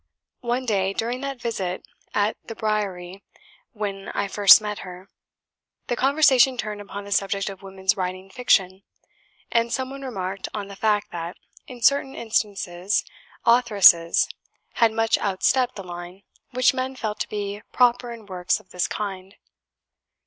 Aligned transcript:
One 0.39 0.65
day, 0.65 0.93
during 0.93 1.21
that 1.21 1.39
visit 1.39 1.87
at 2.15 2.35
the 2.43 2.55
Briery 2.55 3.21
when 3.71 4.07
I 4.15 4.27
first 4.27 4.59
met 4.59 4.79
her, 4.79 5.07
the 5.89 5.95
conversation 5.95 6.57
turned 6.57 6.81
upon 6.81 7.03
the 7.03 7.11
subject 7.11 7.51
of 7.51 7.61
women's 7.61 7.95
writing 7.95 8.31
fiction; 8.31 8.81
and 9.51 9.71
some 9.71 9.91
one 9.91 10.01
remarked 10.01 10.49
on 10.55 10.69
the 10.69 10.75
fact 10.75 11.11
that, 11.11 11.37
in 11.67 11.83
certain 11.83 12.15
instances, 12.15 13.05
authoresses 13.45 14.27
had 14.73 14.91
much 14.91 15.19
outstepped 15.19 15.75
the 15.75 15.83
line 15.83 16.23
which 16.49 16.73
men 16.73 16.95
felt 16.95 17.19
to 17.19 17.29
be 17.29 17.61
proper 17.71 18.11
in 18.11 18.25
works 18.25 18.59
of 18.59 18.71
this 18.71 18.87
kind. 18.87 19.35